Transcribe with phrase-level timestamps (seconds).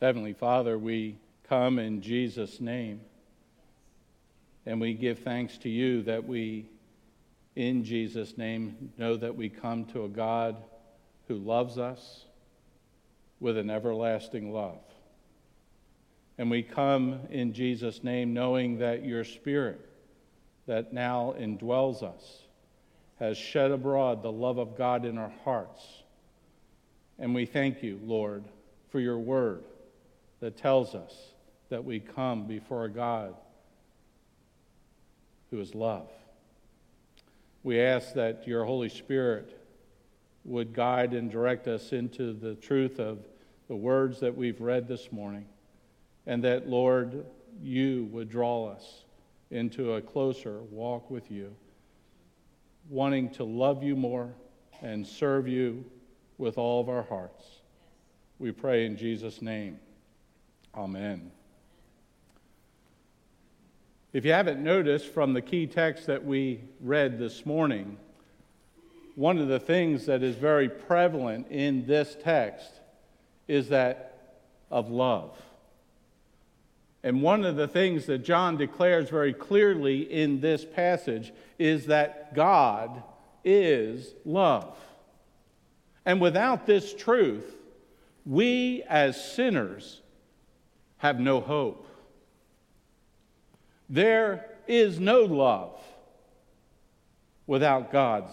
[0.00, 3.00] Heavenly Father, we come in Jesus' name.
[4.66, 6.66] And we give thanks to you that we,
[7.54, 10.56] in Jesus' name, know that we come to a God
[11.28, 12.24] who loves us
[13.40, 14.80] with an everlasting love.
[16.36, 19.80] And we come in Jesus' name knowing that your Spirit
[20.66, 22.42] that now indwells us
[23.18, 25.82] has shed abroad the love of God in our hearts.
[27.18, 28.44] And we thank you, Lord,
[28.90, 29.64] for your word
[30.40, 31.14] that tells us
[31.68, 33.34] that we come before a God
[35.50, 36.10] who is love.
[37.62, 39.60] We ask that your Holy Spirit
[40.44, 43.26] would guide and direct us into the truth of
[43.68, 45.46] the words that we've read this morning,
[46.26, 47.26] and that, Lord,
[47.60, 49.02] you would draw us
[49.50, 51.54] into a closer walk with you,
[52.88, 54.32] wanting to love you more
[54.82, 55.84] and serve you
[56.38, 57.44] with all of our hearts.
[58.38, 59.80] We pray in Jesus' name.
[60.76, 61.30] Amen.
[64.12, 67.96] If you haven't noticed from the key text that we read this morning,
[69.14, 72.80] one of the things that is very prevalent in this text
[73.48, 74.34] is that
[74.70, 75.40] of love.
[77.02, 82.34] And one of the things that John declares very clearly in this passage is that
[82.34, 83.02] God
[83.44, 84.76] is love.
[86.04, 87.56] And without this truth,
[88.26, 90.02] we as sinners
[91.06, 91.86] have no hope.
[93.88, 95.80] There is no love
[97.46, 98.32] without God's.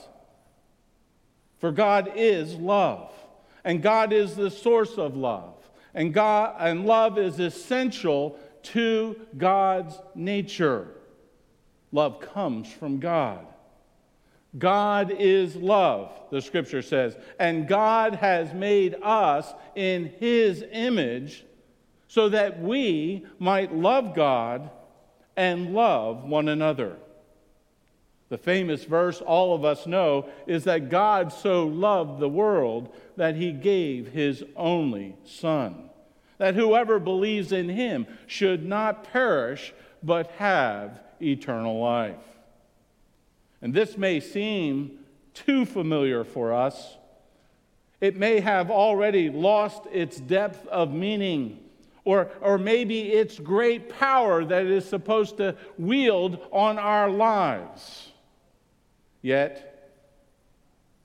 [1.60, 3.14] For God is love,
[3.64, 5.54] and God is the source of love.
[5.94, 10.88] And God and love is essential to God's nature.
[11.92, 13.46] Love comes from God.
[14.58, 21.46] God is love, the scripture says, and God has made us in his image
[22.14, 24.69] so that we might love God
[25.36, 26.97] and love one another.
[28.30, 33.35] The famous verse all of us know is that God so loved the world that
[33.35, 35.90] he gave his only Son
[36.44, 39.73] that whoever believes in him should not perish,
[40.03, 42.25] but have eternal life.
[43.62, 45.00] And this may seem
[45.34, 46.97] too familiar for us.
[48.02, 51.62] It may have already lost its depth of meaning,
[52.06, 58.12] or, or maybe its great power that is supposed to wield on our lives.
[59.22, 59.91] Yet,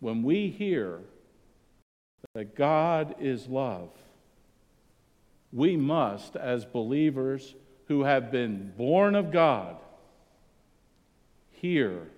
[0.01, 1.01] when we hear
[2.35, 3.91] that God is love,
[5.53, 7.55] we must, as believers
[7.87, 9.77] who have been born of God,
[11.51, 12.09] hear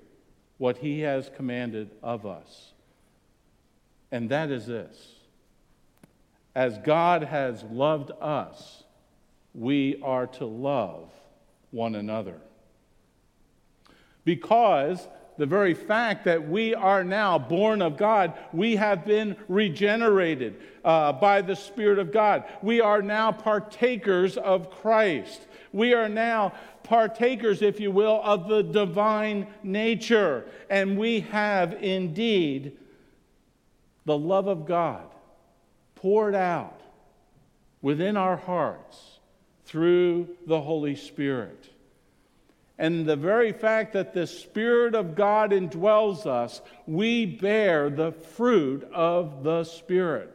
[0.59, 2.73] what He has commanded of us.
[4.11, 5.20] And that is this
[6.61, 8.85] as God has loved us,
[9.55, 11.11] we are to love
[11.71, 12.39] one another.
[14.27, 20.61] Because the very fact that we are now born of God, we have been regenerated
[20.85, 22.45] uh, by the Spirit of God.
[22.61, 25.41] We are now partakers of Christ.
[25.73, 30.45] We are now partakers, if you will, of the divine nature.
[30.69, 32.77] And we have indeed
[34.05, 35.07] the love of God
[36.01, 36.81] poured out
[37.83, 39.21] within our hearts
[39.67, 41.69] through the Holy Spirit.
[42.79, 48.89] And the very fact that the Spirit of God indwells us, we bear the fruit
[48.95, 50.35] of the Spirit,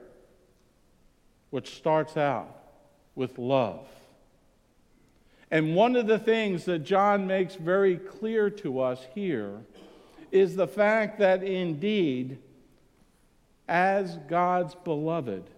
[1.49, 2.55] which starts out
[3.15, 3.87] with love.
[5.49, 9.61] And one of the things that John makes very clear to us here
[10.31, 12.37] is the fact that indeed,
[13.67, 15.49] as God's beloved,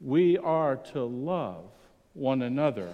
[0.00, 1.64] we are to love
[2.14, 2.88] one another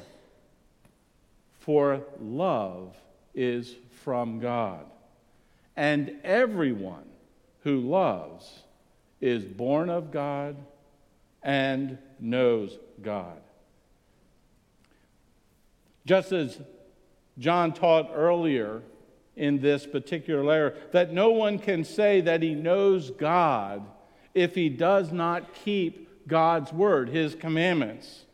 [1.67, 2.97] for love
[3.35, 3.75] is
[4.05, 4.85] from God.
[5.77, 7.05] And everyone
[7.65, 8.63] who loves
[9.21, 10.57] is born of God
[11.43, 13.41] and knows God.
[16.07, 16.61] Just as
[17.37, 18.83] John taught earlier
[19.35, 23.85] in this particular letter, that no one can say that he knows God
[24.35, 28.27] if he does not keep God's word, his commandments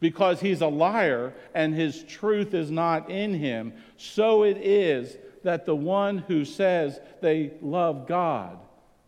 [0.00, 5.64] because he's a liar and his truth is not in him, so it is that
[5.64, 8.58] the one who says they love God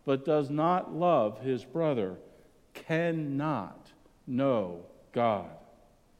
[0.05, 2.15] but does not love his brother
[2.73, 3.91] cannot
[4.25, 4.81] know
[5.13, 5.49] God.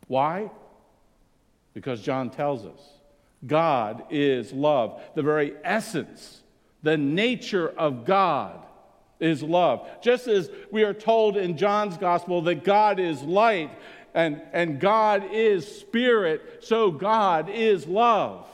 [0.07, 0.51] Why?
[1.73, 2.79] Because John tells us
[3.45, 5.01] God is love.
[5.15, 6.41] The very essence,
[6.83, 8.59] the nature of God
[9.19, 9.87] is love.
[10.01, 13.71] Just as we are told in John's gospel that God is light,
[14.13, 18.47] and, and God is spirit, so God is love.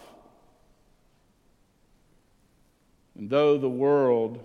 [3.17, 4.43] And though the world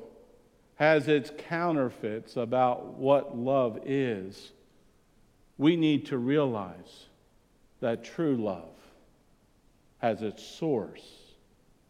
[0.77, 4.53] has its counterfeits about what love is,
[5.59, 7.07] we need to realize
[7.81, 8.71] that true love
[9.99, 11.05] has its source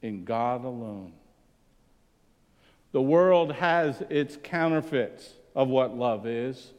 [0.02, 1.12] in God alone.
[2.92, 6.72] The world has its counterfeits of what love is,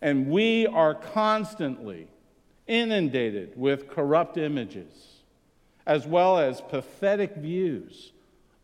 [0.00, 2.08] and we are constantly
[2.66, 5.14] inundated with corrupt images
[5.86, 8.12] as well as pathetic views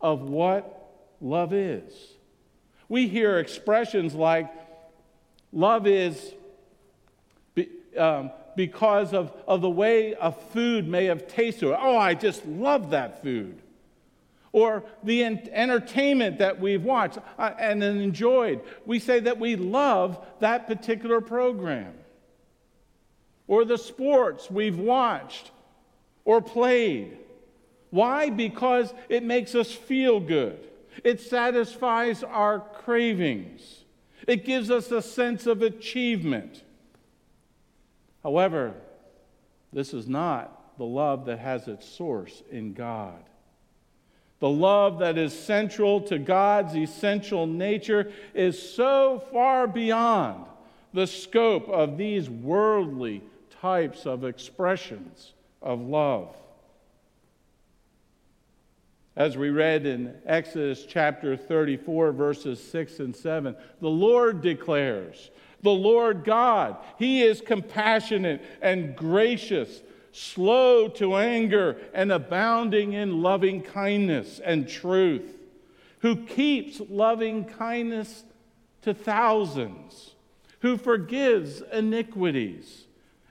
[0.00, 0.90] of what
[1.20, 1.92] love is.
[2.88, 4.50] We hear expressions like,
[5.52, 6.34] love is
[7.54, 11.76] be, um, because of, of the way a food may have tasted.
[11.78, 13.60] Oh, I just love that food
[14.52, 18.60] or the entertainment that we've watched uh, and enjoyed.
[18.84, 21.94] We say that we love that particular program,
[23.46, 25.50] or the sports we've watched
[26.24, 27.16] or played.
[27.90, 28.30] Why?
[28.30, 30.58] Because it makes us feel good,
[31.04, 33.84] it satisfies our cravings,
[34.26, 36.64] it gives us a sense of achievement.
[38.22, 38.74] However,
[39.72, 43.22] this is not the love that has its source in God.
[44.40, 50.46] The love that is central to God's essential nature is so far beyond
[50.92, 53.22] the scope of these worldly
[53.60, 56.34] types of expressions of love.
[59.14, 65.30] As we read in Exodus chapter 34, verses 6 and 7, the Lord declares,
[65.62, 73.62] the Lord God, He is compassionate and gracious slow to anger, and abounding in loving
[73.62, 75.38] kindness and truth,
[76.00, 78.24] who keeps loving kindness
[78.82, 80.14] to thousands,
[80.60, 82.86] who forgives iniquities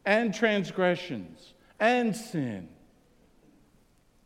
[0.05, 2.69] and transgressions and sin.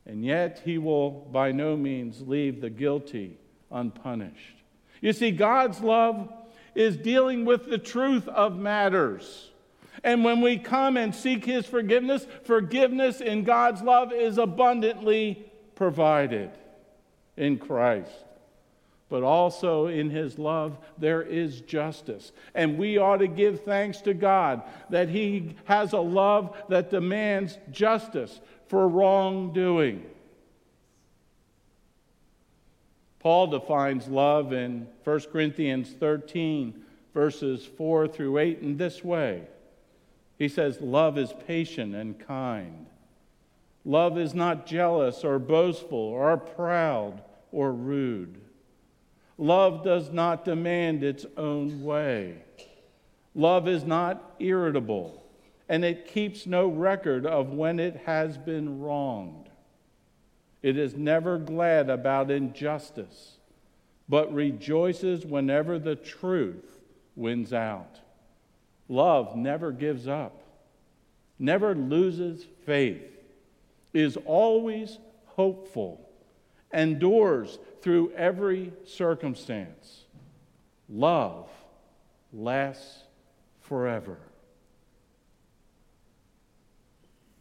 [0.05, 3.37] And yet he will by no means leave the guilty
[3.71, 4.57] unpunished.
[5.01, 6.31] You see, God's love
[6.75, 9.51] is dealing with the truth of matters.
[10.03, 16.51] And when we come and seek His forgiveness, forgiveness in God's love is abundantly provided
[17.37, 18.11] in Christ.
[19.07, 22.33] But also in His love, there is justice.
[22.53, 27.57] And we ought to give thanks to God that He has a love that demands
[27.71, 30.05] justice for wrongdoing.
[33.19, 36.83] Paul defines love in 1 Corinthians 13,
[37.13, 39.43] verses 4 through 8, in this way
[40.37, 42.87] he says, Love is patient and kind.
[43.85, 47.21] Love is not jealous or boastful or proud
[47.51, 48.39] or rude.
[49.37, 52.37] Love does not demand its own way.
[53.35, 55.23] Love is not irritable,
[55.67, 59.49] and it keeps no record of when it has been wronged.
[60.61, 63.37] It is never glad about injustice,
[64.07, 66.79] but rejoices whenever the truth
[67.15, 67.99] wins out.
[68.93, 70.43] Love never gives up,
[71.39, 73.01] never loses faith,
[73.91, 76.07] is always hopeful,
[76.71, 80.03] endures through every circumstance.
[80.87, 81.49] Love
[82.31, 82.99] lasts
[83.61, 84.19] forever.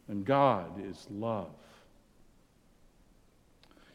[0.09, 1.51] And God is love.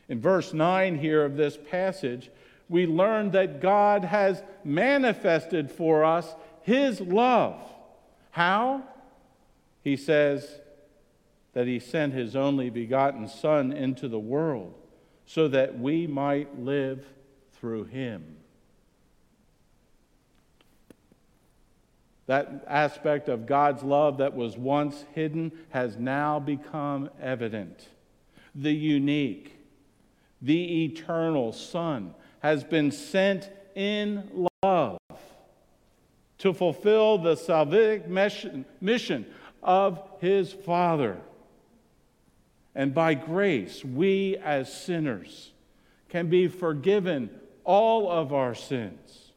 [0.08, 2.30] In verse 9 here of this passage,
[2.70, 6.36] we learn that God has manifested for us
[6.68, 7.62] his love.
[8.32, 8.84] How?
[9.86, 10.60] He says
[11.54, 14.74] that he sent his only begotten Son into the world
[15.26, 17.06] so that we might live
[17.54, 18.36] through him.
[22.26, 27.88] That aspect of God's love that was once hidden has now become evident.
[28.54, 29.58] The unique,
[30.42, 34.47] the eternal Son has been sent in
[36.40, 38.08] to fulfill the salvific
[38.82, 39.26] mission
[39.64, 41.18] of his Father.
[42.76, 45.52] And by grace, we as sinners
[46.10, 47.30] can be forgiven
[47.64, 49.32] all of our sins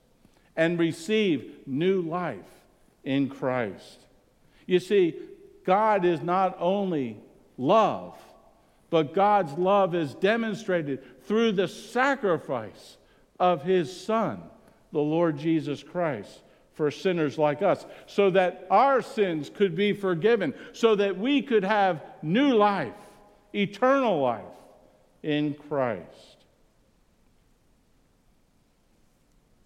[0.56, 2.38] and receive new life
[3.02, 3.98] in Christ.
[4.66, 5.14] You see,
[5.64, 7.16] God is not only
[7.56, 8.14] love,
[8.90, 12.98] but God's love is demonstrated through the sacrifice
[13.38, 14.42] of his Son,
[14.92, 16.42] the Lord Jesus Christ
[16.80, 21.62] for sinners like us, so that our sins could be forgiven, so that we could
[21.62, 22.94] have new life,
[23.54, 24.40] eternal life
[25.22, 26.38] in Christ.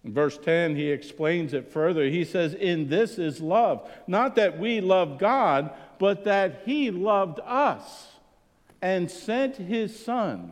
[0.03, 2.03] In verse 10, he explains it further.
[2.09, 7.39] He says, In this is love, not that we love God, but that he loved
[7.45, 8.07] us
[8.81, 10.51] and sent his Son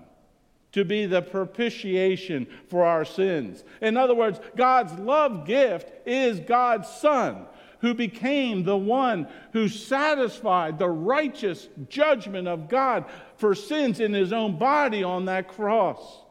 [0.73, 3.63] to be the propitiation for our sins.
[3.81, 7.45] In other words, God's love gift is God's Son,
[7.79, 13.05] who became the one who satisfied the righteous judgment of God
[13.37, 16.23] for sins in his own body on that cross.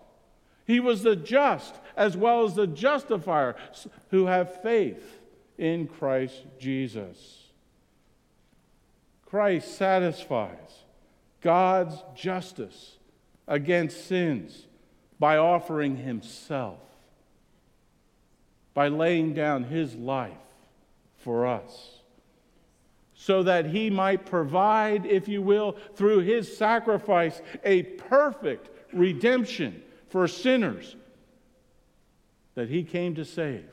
[0.67, 3.55] He was the just as well as the justifier
[4.11, 5.21] who have faith
[5.57, 7.39] in Christ Jesus.
[9.27, 10.85] Christ satisfies
[11.41, 12.99] God's justice
[13.47, 14.67] against sins
[15.19, 16.81] by offering himself,
[18.75, 20.33] by laying down his life
[21.19, 21.99] for us,
[23.15, 30.27] so that he might provide, if you will, through his sacrifice, a perfect redemption for
[30.27, 30.97] sinners
[32.55, 33.71] that he came to save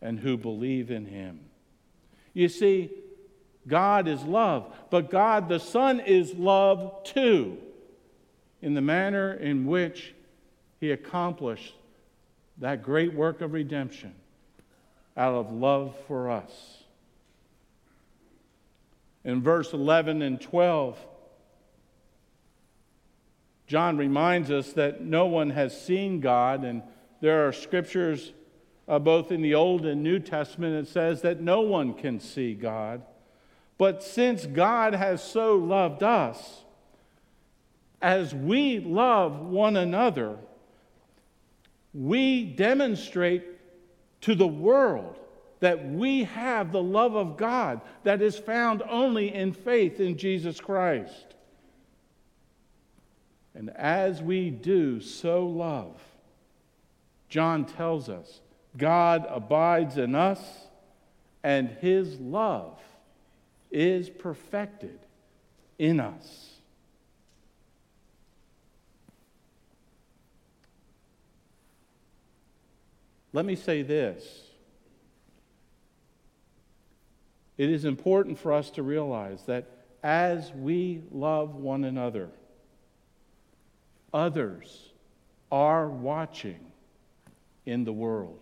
[0.00, 1.40] and who believe in him.
[2.32, 2.90] You see,
[3.66, 7.58] God is love, but God the Son is love too,
[8.62, 10.14] in the manner in which
[10.80, 11.74] he accomplished
[12.58, 14.14] that great work of redemption
[15.16, 16.84] out of love for us.
[19.24, 20.98] In verse 11 and 12,
[23.66, 26.82] John reminds us that no one has seen God, and
[27.20, 28.32] there are scriptures
[28.88, 32.54] uh, both in the Old and New Testament that says that no one can see
[32.54, 33.02] God.
[33.78, 36.64] But since God has so loved us,
[38.00, 40.36] as we love one another,
[41.92, 43.44] we demonstrate
[44.22, 45.18] to the world
[45.60, 50.60] that we have the love of God that is found only in faith in Jesus
[50.60, 51.34] Christ.
[53.54, 56.00] And as we do so love,
[57.28, 58.40] John tells us
[58.76, 60.40] God abides in us,
[61.42, 62.78] and his love
[63.70, 64.98] is perfected
[65.78, 66.49] in us.
[73.32, 74.42] Let me say this.
[77.56, 79.68] It is important for us to realize that
[80.02, 82.30] as we love one another,
[84.12, 84.90] others
[85.52, 86.58] are watching
[87.66, 88.38] in the world.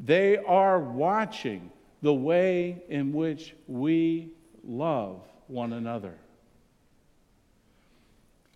[0.00, 1.70] They are watching
[2.02, 4.32] the way in which we
[4.64, 6.14] love one another.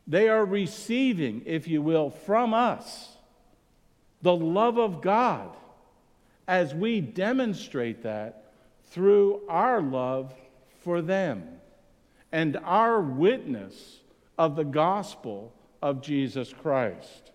[0.07, 3.17] They are receiving, if you will, from us
[4.23, 5.57] the love of God
[6.47, 8.53] as we demonstrate that
[8.91, 10.35] through our love
[10.81, 11.45] for them
[12.33, 14.01] and our witness
[14.39, 17.31] of the gospel of Jesus Christ.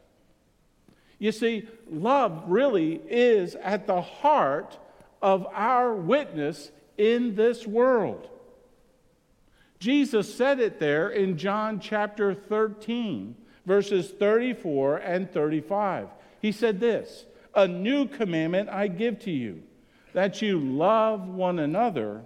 [1.18, 4.78] You see, love really is at the heart
[5.22, 8.30] of our witness in this world.
[9.80, 16.08] Jesus said it there in John chapter 13, verses 34 and 35.
[16.46, 17.26] He said this
[17.56, 19.64] A new commandment I give to you,
[20.14, 22.22] that you love one another,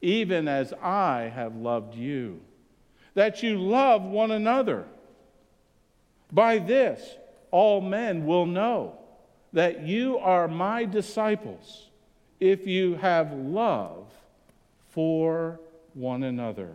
[0.00, 2.40] even as I have loved you.
[3.14, 4.84] That you love one another.
[6.32, 7.08] By this,
[7.52, 8.98] all men will know
[9.52, 11.88] that you are my disciples
[12.40, 14.12] if you have love
[14.88, 15.60] for
[15.94, 16.74] one another.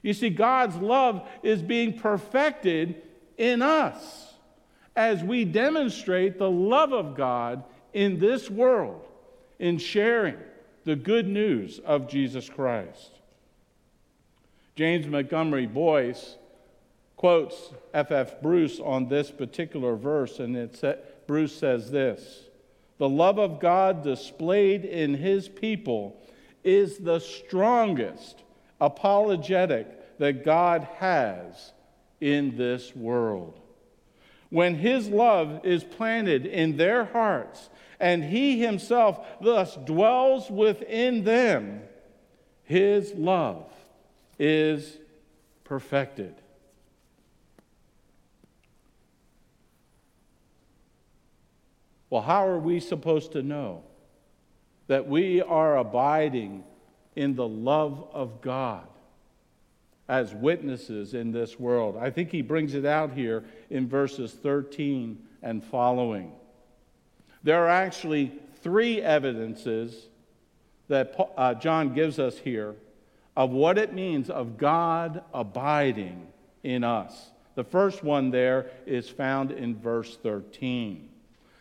[0.00, 3.02] You see, God's love is being perfected
[3.36, 4.31] in us
[4.94, 9.06] as we demonstrate the love of God in this world
[9.58, 10.36] in sharing
[10.84, 13.12] the good news of Jesus Christ.
[14.74, 16.36] James Montgomery Boice
[17.16, 18.32] quotes F.F.
[18.32, 18.42] F.
[18.42, 20.82] Bruce on this particular verse, and it's,
[21.26, 22.44] Bruce says this
[22.98, 26.16] The love of God displayed in his people
[26.64, 28.42] is the strongest
[28.80, 31.72] apologetic that God has
[32.20, 33.61] in this world.
[34.52, 41.80] When his love is planted in their hearts, and he himself thus dwells within them,
[42.62, 43.72] his love
[44.38, 44.98] is
[45.64, 46.34] perfected.
[52.10, 53.84] Well, how are we supposed to know
[54.86, 56.64] that we are abiding
[57.16, 58.86] in the love of God
[60.12, 61.96] as witnesses in this world?
[61.98, 66.32] I think he brings it out here in verses 13 and following.
[67.42, 70.08] There are actually three evidences
[70.88, 72.74] that uh, John gives us here
[73.34, 76.26] of what it means of God abiding
[76.62, 77.30] in us.
[77.54, 81.08] The first one there is found in verse 13.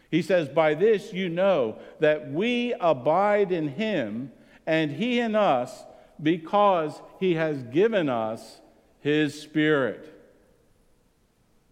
[0.09, 4.33] He says, By this you know that we abide in him
[4.67, 5.85] and he in us
[6.21, 8.59] because he has given us
[8.99, 10.07] his Spirit.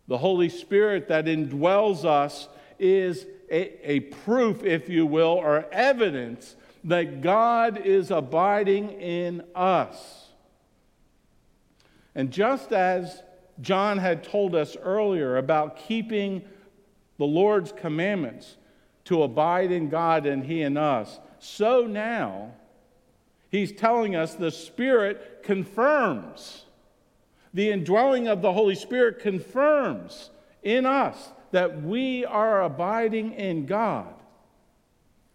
[0.07, 2.47] The Holy Spirit that indwells us
[2.79, 10.27] is a, a, proof, if you will, or evidence that God is abiding in us.
[12.15, 13.21] And just as
[13.61, 16.43] John had told us earlier about keeping
[17.17, 18.55] the Lord's commandments
[19.05, 22.53] to abide in God and He in us, so now
[23.49, 26.65] he's telling us the Spirit confirms.
[27.53, 30.29] The indwelling of the Holy Spirit confirms
[30.63, 34.13] in us that we are abiding in God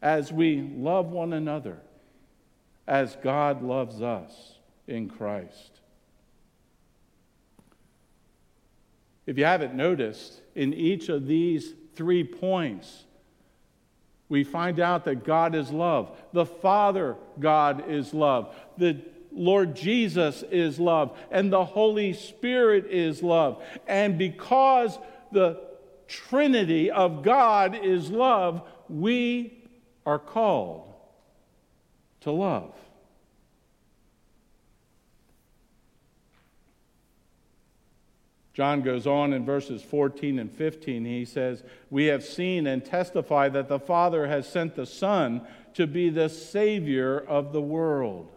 [0.01, 1.79] as we love one another,
[2.87, 5.81] as God loves us in Christ.
[9.27, 13.05] If you haven't noticed, in each of these three points,
[14.29, 16.17] we find out that God is love.
[16.33, 18.55] The Father God is love.
[18.79, 19.01] The
[19.31, 21.17] Lord Jesus is love.
[21.31, 23.63] And the Holy Spirit is love.
[23.87, 24.99] And because
[25.33, 25.61] the
[26.09, 29.65] Trinity of God is love, we
[30.07, 30.95] are called
[32.21, 32.75] to love.
[38.55, 41.05] John goes on in verses 14 and 15.
[41.05, 45.43] He says, We have seen and testify that the Father has sent the Son
[45.75, 48.31] to be the Savior of the world.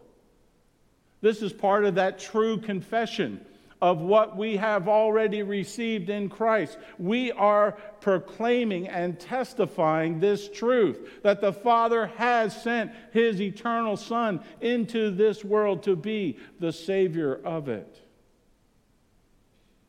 [1.21, 3.45] This is part of that true confession
[3.79, 6.79] of what we have already received in Christ.
[6.97, 14.39] We are proclaiming and testifying this truth that the Father has sent His eternal Son
[14.62, 18.06] into this world to be the Savior of it.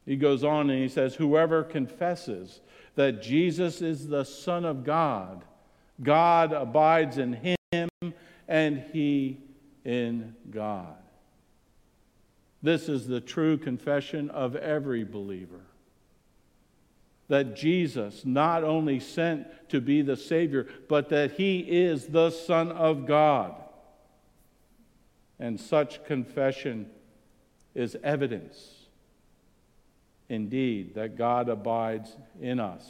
[0.09, 2.63] He goes on and he says, Whoever confesses
[2.95, 5.45] that Jesus is the Son of God,
[6.03, 8.15] God abides in him
[8.49, 9.37] and he
[9.85, 10.97] in God.
[12.63, 15.61] This is the true confession of every believer.
[17.29, 22.73] That Jesus not only sent to be the Savior, but that He is the Son
[22.73, 23.55] of God.
[25.39, 26.89] And such confession
[27.75, 28.78] is evidence,
[30.29, 32.85] indeed, that God abides in us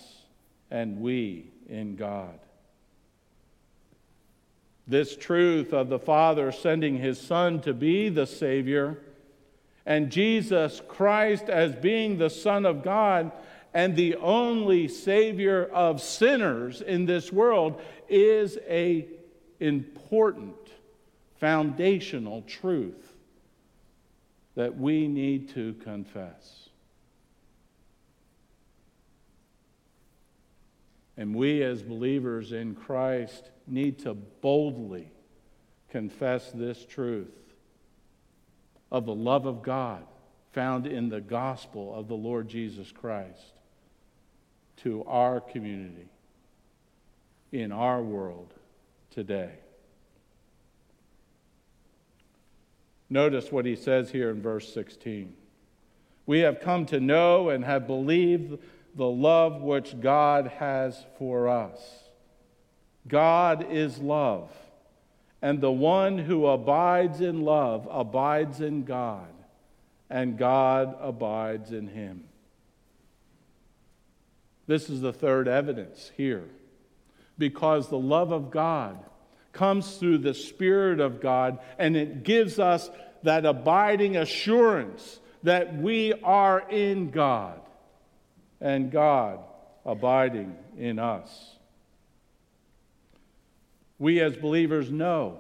[0.71, 2.39] and we in God.
[4.87, 8.99] This truth of the Father sending His Son to be the Savior
[9.85, 13.33] and Jesus Christ as being the Son of God
[13.75, 19.07] and the only Savior of sinners in this world is a
[19.61, 20.57] important
[21.39, 23.15] foundational truth
[24.55, 26.68] that we need to confess.
[31.19, 35.11] And we, as believers in Christ, need to boldly
[35.91, 37.35] confess this truth
[38.93, 40.05] of the love of God
[40.53, 43.53] found in the gospel of the Lord Jesus Christ
[44.79, 46.09] to our community,
[47.51, 48.55] in our world
[49.11, 49.51] today.
[53.11, 55.35] Notice what he says here in verse 16.
[56.27, 58.59] We have come to know and have believed
[58.99, 61.79] the love which God has for us.
[63.07, 64.51] God is love.
[65.41, 69.29] And the one who abides in love abides in God,
[70.11, 72.25] and God abides in him.
[74.67, 76.49] This is the third evidence here.
[77.39, 78.99] Because the love of God
[79.53, 82.91] comes through the Spirit of God, and it gives us
[83.23, 87.61] that abiding assurance that we are in God
[88.61, 89.41] and God
[89.85, 91.59] abiding in us
[93.99, 95.39] we as believers know.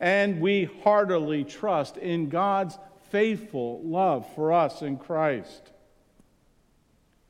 [0.00, 2.76] And we heartily trust in God's
[3.10, 5.70] faithful love for us in Christ.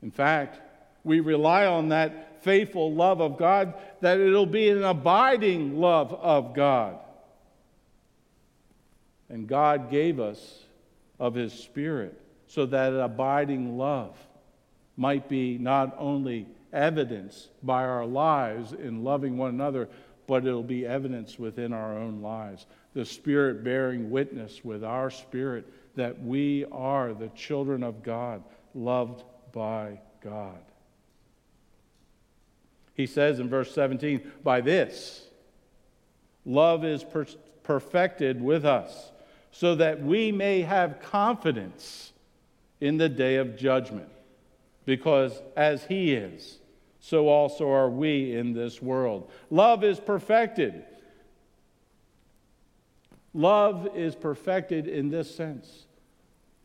[0.01, 0.59] In fact,
[1.03, 6.55] we rely on that faithful love of God that it'll be an abiding love of
[6.55, 6.97] God.
[9.29, 10.63] And God gave us
[11.19, 14.15] of His Spirit so that abiding love
[14.97, 19.89] might be not only evidence by our lives in loving one another,
[20.27, 22.65] but it'll be evidence within our own lives.
[22.93, 29.23] The Spirit bearing witness with our spirit that we are the children of God, loved
[29.51, 30.59] by God.
[32.95, 35.25] He says in verse 17, By this,
[36.45, 37.25] love is per-
[37.63, 39.11] perfected with us,
[39.51, 42.13] so that we may have confidence
[42.79, 44.09] in the day of judgment.
[44.85, 46.59] Because as He is,
[46.99, 49.29] so also are we in this world.
[49.49, 50.83] Love is perfected.
[53.33, 55.85] Love is perfected in this sense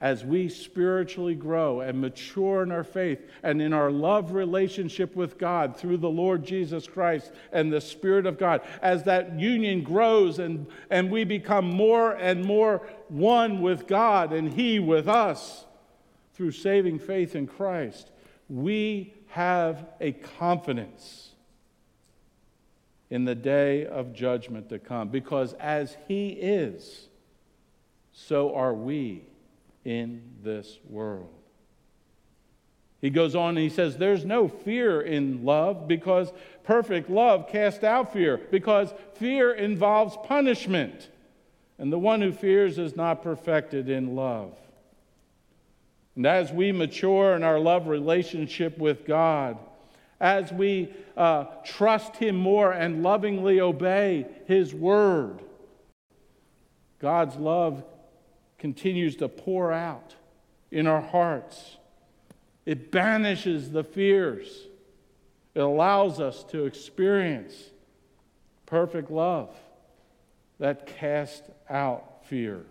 [0.01, 5.39] as we spiritually grow and mature in our faith and in our love relationship with
[5.39, 10.39] God through the Lord Jesus Christ and the Spirit of God, as that union grows
[10.39, 15.65] and, and we become more and more one with God and He with us
[16.39, 18.13] through saving faith in Christ,
[18.49, 21.31] we have a confidence
[23.11, 27.09] in the day of judgment to come because as He is,
[28.13, 29.25] so are we
[29.85, 31.35] in this world.
[33.01, 37.83] He goes on and he says, There's no fear in love because perfect love casts
[37.83, 41.09] out fear, because fear involves punishment.
[41.79, 44.57] And the one who fears is not perfected in love.
[46.19, 49.57] And as we mature in our love relationship with God,
[50.21, 55.41] as we uh, trust Him more and lovingly obey His word,
[56.99, 57.85] God's love
[58.59, 60.17] continues to pour out
[60.73, 61.77] in our hearts.
[62.67, 64.67] It banishes the fears.
[65.55, 67.55] It allows us to experience
[68.67, 69.55] perfect love
[70.59, 72.65] that casts out fear.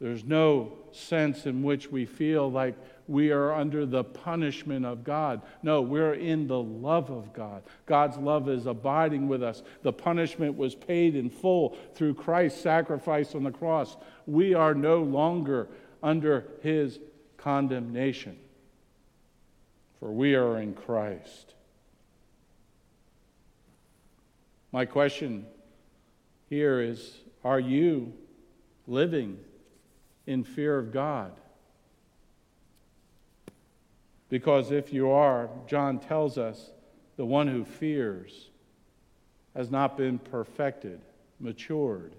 [0.00, 2.76] There's no sense in which we feel like
[3.08, 5.40] we are under the punishment of God.
[5.62, 7.62] No, we're in the love of God.
[7.86, 9.62] God's love is abiding with us.
[9.82, 13.96] The punishment was paid in full through Christ's sacrifice on the cross.
[14.26, 15.68] We are no longer
[16.02, 16.98] under his
[17.38, 18.36] condemnation,
[19.98, 21.54] for we are in Christ.
[24.72, 25.46] My question
[26.50, 28.12] here is Are you
[28.86, 29.38] living
[30.26, 31.32] in fear of God?
[34.28, 36.70] Because if you are, John tells us,
[37.16, 38.50] the one who fears
[39.54, 41.00] has not been perfected,
[41.40, 42.14] matured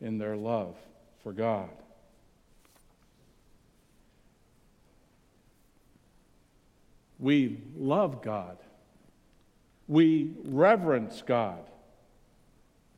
[0.00, 0.76] in their love
[1.22, 1.70] for God.
[7.18, 8.58] We love God.
[9.86, 11.64] We reverence God.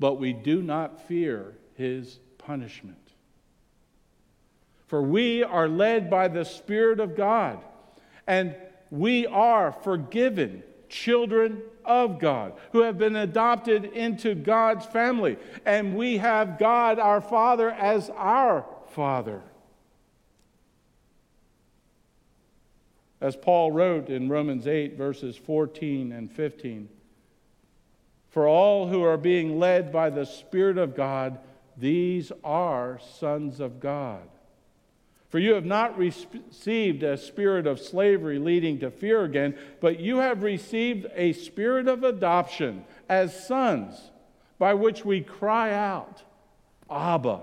[0.01, 3.04] But we do not fear his punishment.
[4.95, 7.59] For we are led by the Spirit of God
[8.29, 8.55] and
[8.93, 15.37] we are forgiven children of God who have been adopted into God's family.
[15.67, 19.43] And we have God our Father as our Father.
[23.21, 26.89] As Paul wrote in Romans 8, verses 14 and 15
[28.29, 31.41] For all who are being led by the Spirit of God,
[31.77, 34.29] these are sons of God.
[35.35, 40.19] For you have not received a spirit of slavery leading to fear again, but you
[40.19, 44.13] have received a spirit of adoption as sons,
[44.61, 46.23] by which we cry out,
[46.89, 47.41] Abba,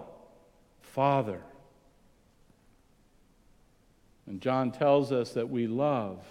[0.79, 1.41] Father.
[4.25, 6.23] And John tells us that we love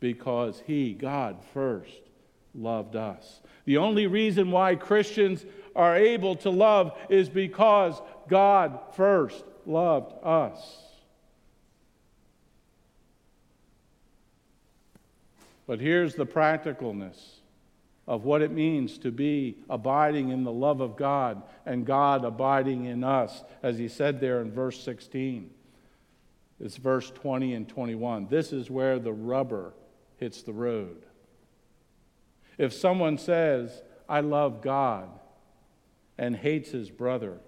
[0.00, 2.02] because he, God, first
[2.54, 3.40] loved us.
[3.64, 10.84] The only reason why Christians are able to love is because God first loved us.
[15.66, 17.40] But here's the practicalness
[18.06, 22.86] of what it means to be abiding in the love of God and God abiding
[22.86, 25.50] in us, as he said there in verse 16.
[26.58, 28.28] It's verse 20 and 21.
[28.28, 29.74] This is where the rubber
[30.16, 31.04] hits the road.
[32.56, 35.10] If someone says, I love God,
[36.16, 37.38] and hates his brother,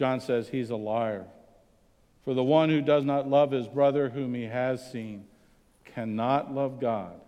[0.00, 1.26] John says he's a liar.
[2.24, 5.26] For the one who does not love his brother whom he has seen
[5.84, 7.20] cannot love God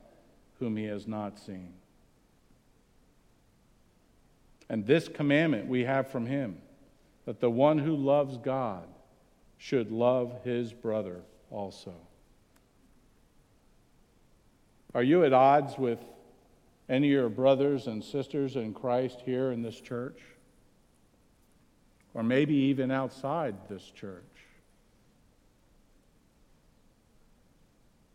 [0.58, 1.74] whom he has not seen.
[4.70, 6.62] And this commandment we have from him
[7.26, 8.88] that the one who loves God
[9.58, 11.92] should love his brother also.
[14.94, 15.98] Are you at odds with
[16.88, 20.22] any of your brothers and sisters in Christ here in this church?
[22.14, 24.22] Or maybe even outside this church?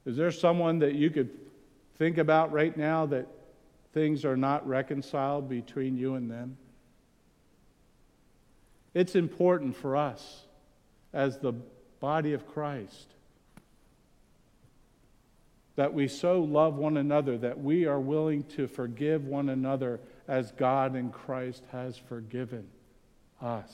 [0.06, 1.30] Is there someone that you could
[1.98, 3.28] think about right now that
[3.94, 6.58] things are not reconciled between you and them?
[8.94, 10.46] It's important for us
[11.14, 11.54] as the
[12.00, 13.08] body of Christ
[15.76, 20.52] that we so love one another that we are willing to forgive one another as
[20.54, 22.68] God in Christ has forgiven
[23.42, 23.72] us.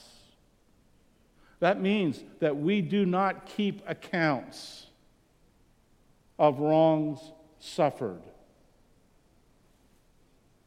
[1.59, 4.87] That means that we do not keep accounts.
[6.39, 7.19] of wrongs
[7.59, 8.21] suffered.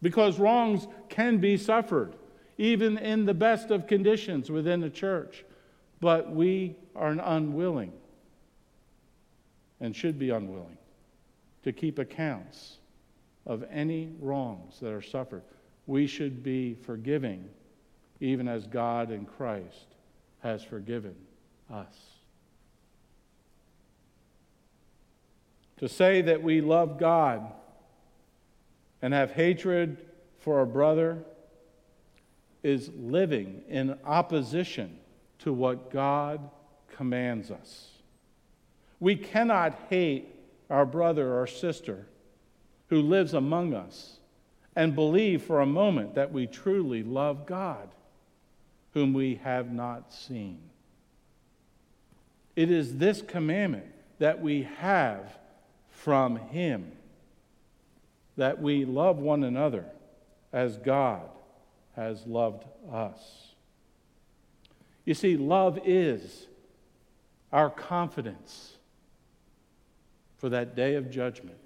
[0.02, 2.14] Because wrongs can be suffered,
[2.58, 5.44] even in the best of conditions within the church.
[6.00, 7.92] But we are unwilling
[9.80, 10.78] and should be unwilling
[11.64, 12.78] to keep accounts
[13.44, 15.42] of any wrongs that are suffered.
[15.86, 17.48] We should be forgiving,
[18.20, 19.86] even as God in Christ
[20.40, 21.14] has forgiven
[21.70, 21.94] us.
[25.78, 27.52] To say that we love God
[29.02, 29.98] and have hatred
[30.38, 31.22] for a brother
[32.62, 34.98] is living in opposition
[35.40, 36.40] to what God
[36.96, 37.88] commands us.
[38.98, 40.34] We cannot hate
[40.70, 42.06] our brother or sister
[42.88, 44.18] who lives among us
[44.74, 47.88] and believe for a moment that we truly love God,
[48.96, 50.58] whom we have not seen.
[52.56, 53.84] It is this commandment
[54.20, 55.38] that we have
[55.90, 56.92] from Him
[58.38, 59.84] that we love one another
[60.50, 61.28] as God
[61.94, 63.48] has loved us.
[65.04, 66.46] You see, love is
[67.52, 68.78] our confidence
[70.38, 71.58] for that day of judgment.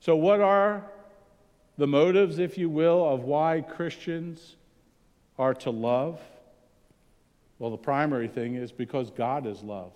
[0.00, 0.90] So, what are
[1.80, 4.56] the motives, if you will, of why Christians
[5.38, 6.20] are to love?
[7.58, 9.92] Well, the primary thing is because God is love.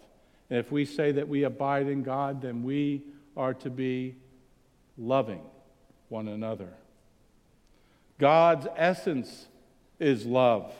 [0.49, 3.03] And if we say that we abide in God, then we
[3.37, 4.16] are to be
[4.97, 5.42] loving
[6.09, 6.70] one another.
[8.18, 9.49] God's essence
[10.01, 10.73] is love.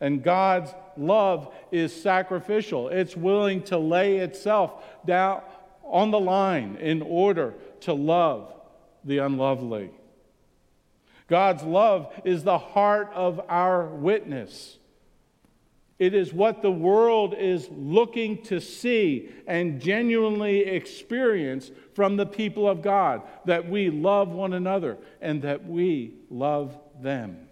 [0.00, 2.86] And God's love is sacrificial.
[2.86, 5.42] It's willing to lay itself down
[5.82, 8.54] on the line in order to love
[9.02, 9.90] the unlovely.
[11.30, 14.78] God's love is the heart of our witness.
[15.96, 22.68] It is what the world is looking to see and genuinely experience from the people
[22.68, 27.48] of God that we love one another and that we love them.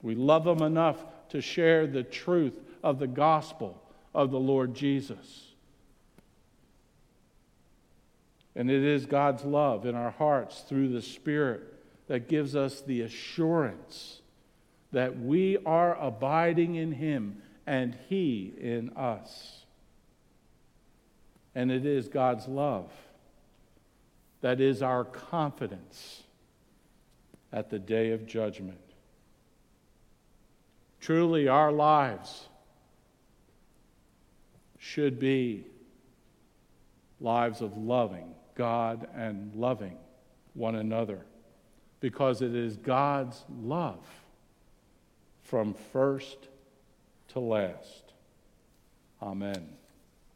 [0.00, 3.82] We love them enough to share the truth of the gospel
[4.14, 5.52] of the Lord Jesus.
[8.56, 11.74] And it is God's love in our hearts through the Spirit
[12.08, 14.20] that gives us the assurance
[14.92, 19.64] that we are abiding in Him and He in us.
[21.54, 22.90] And it is God's love
[24.40, 26.22] that is our confidence
[27.52, 28.78] at the day of judgment.
[31.00, 32.48] Truly, our lives
[34.78, 35.64] should be
[37.20, 39.96] lives of loving God and loving
[40.54, 41.20] one another
[42.00, 44.04] because it is God's love
[45.42, 46.36] from first
[47.28, 48.12] to last.
[49.22, 49.68] Amen.